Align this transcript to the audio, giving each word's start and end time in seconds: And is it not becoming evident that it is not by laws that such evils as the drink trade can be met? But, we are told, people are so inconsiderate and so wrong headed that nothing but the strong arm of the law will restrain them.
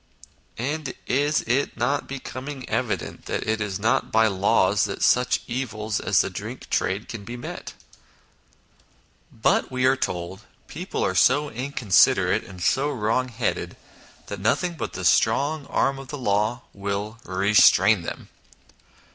And 0.57 0.95
is 1.05 1.43
it 1.43 1.77
not 1.77 2.07
becoming 2.07 2.67
evident 2.67 3.25
that 3.27 3.47
it 3.47 3.61
is 3.61 3.77
not 3.79 4.11
by 4.11 4.25
laws 4.25 4.85
that 4.85 5.03
such 5.03 5.41
evils 5.45 5.99
as 5.99 6.21
the 6.21 6.29
drink 6.31 6.67
trade 6.71 7.07
can 7.07 7.23
be 7.23 7.37
met? 7.37 7.75
But, 9.31 9.71
we 9.71 9.85
are 9.85 9.95
told, 9.95 10.39
people 10.67 11.05
are 11.05 11.13
so 11.13 11.51
inconsiderate 11.51 12.43
and 12.45 12.63
so 12.63 12.89
wrong 12.89 13.27
headed 13.27 13.77
that 14.25 14.39
nothing 14.39 14.73
but 14.73 14.93
the 14.93 15.05
strong 15.05 15.67
arm 15.67 15.99
of 15.99 16.07
the 16.07 16.17
law 16.17 16.63
will 16.73 17.19
restrain 17.23 18.01
them. 18.01 18.29